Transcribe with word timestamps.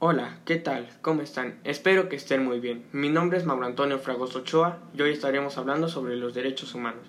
Hola, 0.00 0.38
¿qué 0.44 0.54
tal? 0.54 0.88
¿Cómo 1.02 1.22
están? 1.22 1.58
Espero 1.64 2.08
que 2.08 2.14
estén 2.14 2.44
muy 2.44 2.60
bien. 2.60 2.84
Mi 2.92 3.08
nombre 3.08 3.36
es 3.36 3.44
Mauro 3.44 3.66
Antonio 3.66 3.98
Fragoso 3.98 4.38
Ochoa 4.38 4.78
y 4.94 5.02
hoy 5.02 5.10
estaremos 5.10 5.58
hablando 5.58 5.88
sobre 5.88 6.14
los 6.14 6.34
derechos 6.34 6.76
humanos. 6.76 7.08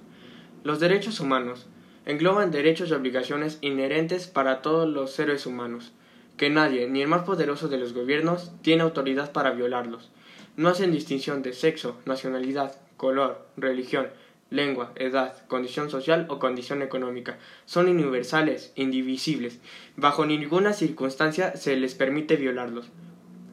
Los 0.63 0.79
derechos 0.79 1.19
humanos 1.19 1.67
engloban 2.07 2.49
derechos 2.49 2.89
y 2.89 2.93
obligaciones 2.93 3.59
inherentes 3.61 4.25
para 4.25 4.63
todos 4.63 4.89
los 4.89 5.11
seres 5.11 5.45
humanos, 5.45 5.91
que 6.35 6.49
nadie, 6.49 6.89
ni 6.89 7.03
el 7.03 7.07
más 7.07 7.25
poderoso 7.25 7.67
de 7.67 7.77
los 7.77 7.93
gobiernos, 7.93 8.53
tiene 8.63 8.81
autoridad 8.81 9.33
para 9.33 9.51
violarlos. 9.51 10.09
No 10.57 10.67
hacen 10.67 10.91
distinción 10.91 11.43
de 11.43 11.53
sexo, 11.53 11.95
nacionalidad, 12.07 12.81
color, 12.97 13.45
religión, 13.55 14.07
lengua, 14.49 14.93
edad, 14.95 15.45
condición 15.47 15.89
social 15.89 16.25
o 16.29 16.39
condición 16.39 16.81
económica. 16.81 17.37
Son 17.65 17.87
universales, 17.87 18.71
indivisibles. 18.75 19.59
Bajo 19.95 20.25
ninguna 20.25 20.73
circunstancia 20.73 21.55
se 21.55 21.75
les 21.75 21.95
permite 21.95 22.35
violarlos. 22.35 22.89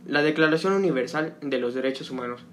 La 0.06 0.22
Declaración 0.22 0.72
Universal 0.72 1.34
de 1.40 1.58
los 1.58 1.74
Derechos 1.74 2.10
Humanos 2.10 2.44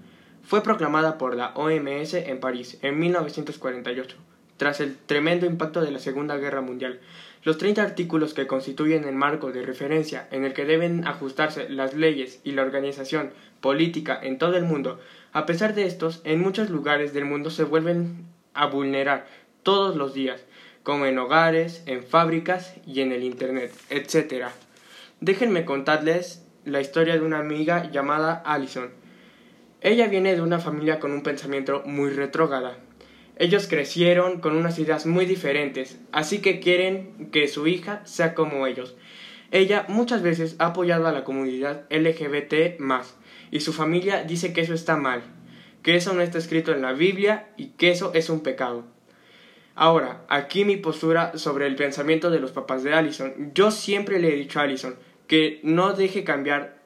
fue 0.42 0.62
proclamada 0.62 1.16
por 1.18 1.36
la 1.36 1.54
OMS 1.54 2.14
en 2.14 2.38
París 2.38 2.78
en 2.82 2.98
1948, 2.98 4.16
tras 4.56 4.80
el 4.80 4.96
tremendo 4.96 5.46
impacto 5.46 5.80
de 5.80 5.90
la 5.90 5.98
Segunda 5.98 6.36
Guerra 6.36 6.60
Mundial. 6.60 7.00
Los 7.44 7.58
30 7.58 7.82
artículos 7.82 8.34
que 8.34 8.46
constituyen 8.46 9.04
el 9.04 9.14
marco 9.14 9.52
de 9.52 9.62
referencia 9.62 10.28
en 10.30 10.44
el 10.44 10.52
que 10.52 10.64
deben 10.64 11.06
ajustarse 11.06 11.68
las 11.68 11.94
leyes 11.94 12.40
y 12.42 12.52
la 12.52 12.62
organización 12.62 13.30
política 13.60 14.18
en 14.22 14.38
todo 14.38 14.56
el 14.56 14.64
mundo, 14.64 14.98
a 15.32 15.46
pesar 15.46 15.74
de 15.74 15.86
estos, 15.86 16.20
en 16.24 16.40
muchos 16.40 16.70
lugares 16.70 17.12
del 17.14 17.24
mundo 17.24 17.50
se 17.50 17.64
vuelven 17.64 18.26
a 18.54 18.66
vulnerar 18.66 19.26
todos 19.62 19.96
los 19.96 20.14
días, 20.14 20.44
como 20.82 21.06
en 21.06 21.18
hogares, 21.18 21.82
en 21.86 22.04
fábricas 22.04 22.74
y 22.86 23.00
en 23.00 23.12
el 23.12 23.24
Internet, 23.24 23.72
etc. 23.90 24.46
Déjenme 25.20 25.64
contarles 25.64 26.46
la 26.64 26.80
historia 26.80 27.14
de 27.14 27.22
una 27.22 27.38
amiga 27.38 27.90
llamada 27.90 28.42
Allison. 28.44 28.90
Ella 29.80 30.06
viene 30.08 30.34
de 30.34 30.40
una 30.40 30.58
familia 30.58 30.98
con 30.98 31.12
un 31.12 31.22
pensamiento 31.22 31.82
muy 31.84 32.10
retrógrada. 32.10 32.78
Ellos 33.36 33.66
crecieron 33.66 34.40
con 34.40 34.56
unas 34.56 34.78
ideas 34.78 35.06
muy 35.06 35.26
diferentes, 35.26 35.98
así 36.12 36.40
que 36.40 36.60
quieren 36.60 37.30
que 37.32 37.48
su 37.48 37.66
hija 37.66 38.00
sea 38.06 38.34
como 38.34 38.66
ellos. 38.66 38.96
Ella 39.50 39.84
muchas 39.88 40.22
veces 40.22 40.56
ha 40.58 40.66
apoyado 40.66 41.06
a 41.06 41.12
la 41.12 41.24
comunidad 41.24 41.84
LGBT 41.90 42.80
y 43.50 43.60
su 43.60 43.72
familia 43.72 44.22
dice 44.24 44.52
que 44.52 44.60
eso 44.60 44.74
está 44.74 44.96
mal, 44.96 45.22
que 45.84 45.96
eso 45.96 46.14
no 46.14 46.22
está 46.22 46.38
escrito 46.38 46.72
en 46.72 46.80
la 46.80 46.94
Biblia 46.94 47.46
y 47.58 47.66
que 47.66 47.90
eso 47.90 48.12
es 48.14 48.30
un 48.30 48.40
pecado. 48.40 48.84
Ahora, 49.74 50.24
aquí 50.28 50.64
mi 50.64 50.78
postura 50.78 51.36
sobre 51.36 51.66
el 51.66 51.76
pensamiento 51.76 52.30
de 52.30 52.40
los 52.40 52.52
papás 52.52 52.82
de 52.82 52.94
Allison. 52.94 53.52
Yo 53.54 53.70
siempre 53.70 54.18
le 54.18 54.32
he 54.32 54.36
dicho 54.36 54.58
a 54.58 54.62
Allison 54.62 54.96
que 55.26 55.60
no 55.62 55.92
deje 55.92 56.24
cambiar 56.24 56.78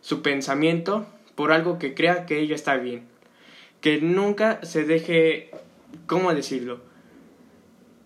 su 0.00 0.22
pensamiento 0.22 1.04
por 1.34 1.50
algo 1.50 1.80
que 1.80 1.94
crea 1.94 2.26
que 2.26 2.38
ella 2.38 2.54
está 2.54 2.76
bien. 2.76 3.08
Que 3.80 4.00
nunca 4.00 4.60
se 4.62 4.84
deje, 4.84 5.50
¿cómo 6.06 6.32
decirlo? 6.32 6.80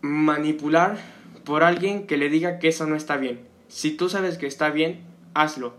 Manipular 0.00 0.96
por 1.44 1.62
alguien 1.62 2.06
que 2.06 2.16
le 2.16 2.30
diga 2.30 2.58
que 2.58 2.68
eso 2.68 2.86
no 2.86 2.96
está 2.96 3.18
bien. 3.18 3.40
Si 3.68 3.90
tú 3.90 4.08
sabes 4.08 4.38
que 4.38 4.46
está 4.46 4.70
bien, 4.70 5.00
hazlo 5.34 5.74